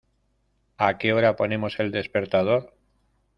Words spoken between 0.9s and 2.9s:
qué hora ponemos el despertador?